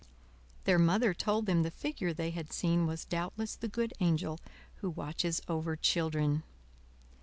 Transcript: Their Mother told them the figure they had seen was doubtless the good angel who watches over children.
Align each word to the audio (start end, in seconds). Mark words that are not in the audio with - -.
Their 0.63 0.79
Mother 0.79 1.13
told 1.13 1.45
them 1.45 1.61
the 1.61 1.69
figure 1.69 2.11
they 2.11 2.31
had 2.31 2.51
seen 2.51 2.87
was 2.87 3.05
doubtless 3.05 3.55
the 3.55 3.67
good 3.67 3.93
angel 3.99 4.39
who 4.77 4.89
watches 4.89 5.43
over 5.47 5.75
children. 5.75 6.41